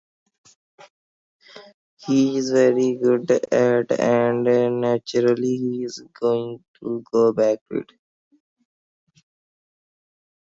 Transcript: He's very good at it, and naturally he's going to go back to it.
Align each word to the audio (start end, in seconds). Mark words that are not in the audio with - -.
He's 1.97 2.49
very 2.49 2.95
good 2.95 3.29
at 3.29 3.43
it, 3.53 3.99
and 3.99 4.45
naturally 4.81 5.57
he's 5.57 5.99
going 6.19 6.63
to 6.79 7.03
go 7.11 7.31
back 7.33 7.59
to 7.71 7.77
it. 7.81 7.91